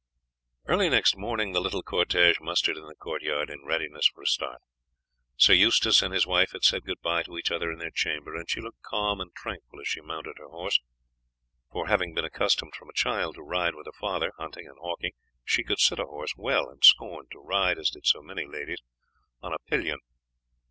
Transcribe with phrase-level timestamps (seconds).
[0.65, 4.25] Early next morning the little cortege mustered in the court yard in readiness for a
[4.25, 4.59] start.
[5.37, 8.35] Sir Eustace and his wife had said good bye to each other in their chamber,
[8.35, 10.79] and she looked calm and tranquil as she mounted her horse;
[11.71, 15.11] for, having been accustomed from a child to ride with her father hunting and hawking,
[15.45, 18.79] she could sit a horse well, and scorned to ride, as did so many ladies,
[19.43, 19.99] on a pillion.